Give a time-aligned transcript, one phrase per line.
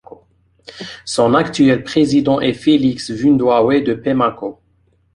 [1.05, 4.59] Son actuel président est Félix Vundwawe Te Pemako.